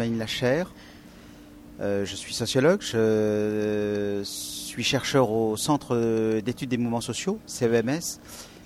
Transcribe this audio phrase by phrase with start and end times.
[0.00, 0.64] Ismaïl Lacher.
[1.80, 8.20] Euh, je suis sociologue, je suis chercheur au Centre d'études des mouvements sociaux, CEMS,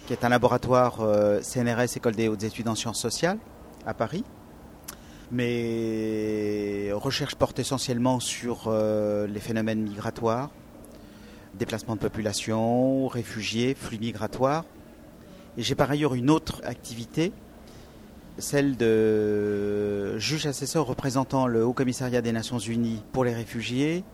[0.07, 3.39] qui est un laboratoire euh, CNRS, École des hautes études en sciences sociales,
[3.87, 4.25] à Paris.
[5.31, 10.51] Mes recherches portent essentiellement sur euh, les phénomènes migratoires,
[11.55, 14.65] déplacement de population, réfugiés, flux migratoires.
[15.57, 17.33] Et j'ai par ailleurs une autre activité,
[18.39, 24.05] celle de juge assesseur représentant le Haut Commissariat des Nations Unies pour les réfugiés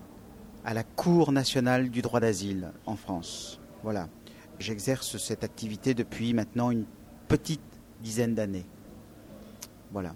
[0.65, 3.61] à la Cour nationale du droit d'asile en France.
[3.83, 4.09] Voilà.
[4.59, 6.85] J'exerce cette activité depuis maintenant une
[7.29, 7.63] petite
[8.03, 8.67] dizaine d'années.
[9.91, 10.15] Voilà.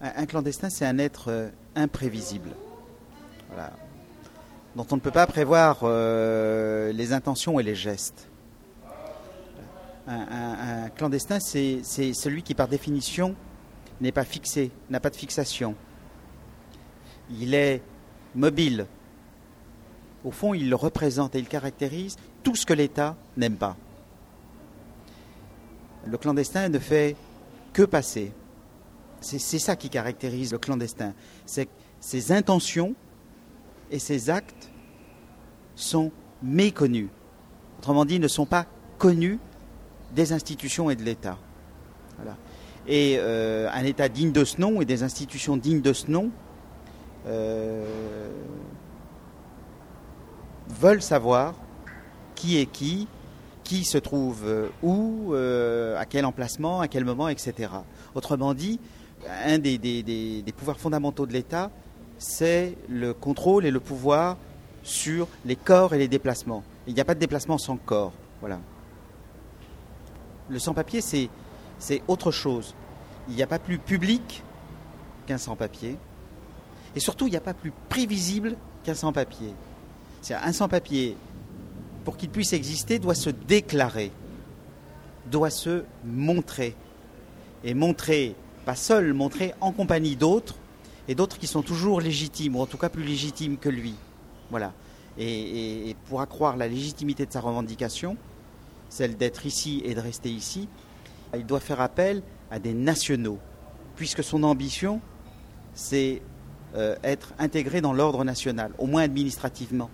[0.00, 2.50] Un, clandestin, c'est un être euh, imprévisible.
[4.76, 8.28] Dont on ne peut pas prévoir euh, les intentions et les gestes.
[10.10, 11.82] Un, clandestin, c'est
[12.14, 13.34] celui qui, par définition,
[14.00, 15.74] n'est pas fixé, n'a pas de fixation.
[17.30, 17.82] Il est
[18.34, 18.86] mobile.
[20.24, 23.76] Au fond, il représente et il caractérise tout ce que l'État n'aime pas.
[26.06, 27.14] Le clandestin ne fait
[27.74, 28.32] que passer.
[29.20, 31.12] C'est ça qui caractérise le clandestin.
[31.44, 31.68] C'est
[32.00, 32.94] ses intentions
[33.90, 34.70] et ses actes
[35.74, 37.08] sont méconnus.
[37.78, 38.66] Autrement dit, ne sont pas
[38.98, 39.38] connus
[40.14, 41.38] des institutions et de l'État.
[42.86, 46.30] Et euh, un État digne de ce nom et des institutions dignes de ce nom
[47.26, 47.84] euh,
[50.68, 51.54] veulent savoir
[52.34, 53.06] qui est qui,
[53.62, 57.70] qui se trouve euh, où, à quel emplacement, à quel moment, etc.
[58.14, 58.80] Autrement dit,
[59.44, 61.70] un des, des pouvoirs fondamentaux de l'État,
[62.18, 64.38] c'est le contrôle et le pouvoir
[64.82, 66.64] sur les corps et les déplacements.
[66.86, 68.12] Il n'y a pas de déplacement sans corps.
[68.40, 68.58] Voilà
[70.48, 72.74] le sans-papier, c'est autre chose.
[73.28, 74.42] Il n'y a pas plus public
[75.26, 75.96] qu'un sans-papier.
[76.96, 79.54] Et surtout, il n'y a pas plus prévisible qu'un sans-papier.
[80.30, 81.16] Un sans-papier,
[82.04, 84.10] pour qu'il puisse exister, doit se déclarer,
[85.26, 86.74] doit se montrer.
[87.64, 90.56] Et montrer, pas seul, montrer en compagnie d'autres,
[91.08, 93.94] et d'autres qui sont toujours légitimes, ou en tout cas plus légitimes que lui.
[94.50, 94.72] Voilà.
[95.18, 98.16] Et, et pour accroire la légitimité de sa revendication,
[98.88, 100.68] celle d'être ici et de rester ici,
[101.34, 103.38] il doit faire appel à des nationaux,
[103.96, 105.00] puisque son ambition,
[105.74, 106.22] c'est
[106.74, 109.90] euh, être intégré dans l'ordre national, au moins administrativement.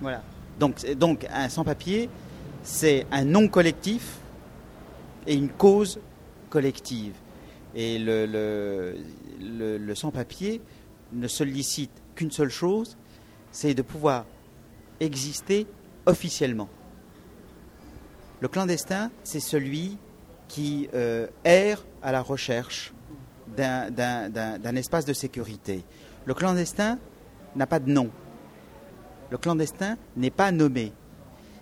[0.00, 0.22] Voilà.
[0.58, 2.10] Donc, un sans-papier,
[2.62, 4.18] c'est un nom collectif
[5.26, 6.00] et une cause
[6.50, 7.14] collective.
[7.74, 8.94] Et le
[9.94, 10.60] sans-papier
[11.12, 12.96] ne sollicite qu'une seule chose,
[13.50, 14.24] c'est de pouvoir
[15.00, 15.66] exister
[16.06, 16.68] officiellement.
[18.42, 19.98] Le clandestin, c'est celui
[20.48, 22.92] qui euh, erre à la recherche
[23.56, 25.84] d'un espace de sécurité.
[26.24, 26.98] Le clandestin
[27.54, 28.10] n'a pas de nom.
[29.30, 30.92] Le clandestin n'est pas nommé.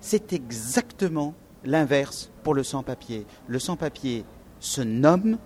[0.00, 1.34] C'est exactement
[1.66, 3.26] l'inverse pour le sans-papier.
[3.46, 4.24] Le sans-papier
[4.58, 5.36] se nomme,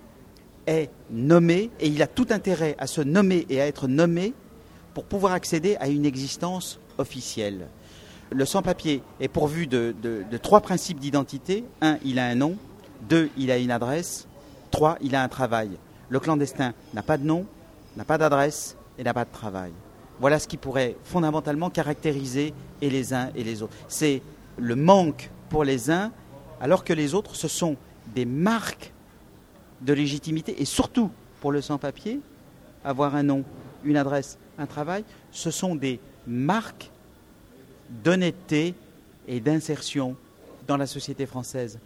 [0.67, 4.33] est nommé, et il a tout intérêt à se nommer et à être nommé
[4.93, 7.67] pour pouvoir accéder à une existence officielle.
[8.31, 9.93] Le sans-papier est pourvu de,
[10.41, 11.63] trois principes d'identité.
[11.81, 12.57] Un, il a un nom.
[13.09, 14.27] Deux, il a une adresse.
[14.71, 15.71] Trois, il a un travail.
[16.09, 17.45] Le clandestin n'a pas de nom,
[17.97, 19.71] n'a pas d'adresse et n'a pas de travail.
[20.19, 23.75] Voilà ce qui pourrait fondamentalement caractériser les uns et les autres.
[23.87, 24.21] C'est
[24.57, 26.11] le manque pour les uns,
[26.61, 27.75] alors que les autres, ce sont
[28.13, 28.93] des marques
[29.81, 30.61] de légitimité.
[30.61, 32.21] Et surtout, pour le sans-papier,
[32.83, 33.43] avoir un nom,
[33.83, 36.91] une adresse, un travail, ce sont des marques
[37.89, 38.73] d'honnêteté
[39.27, 40.15] et d'insertion
[40.67, 41.79] dans la société française.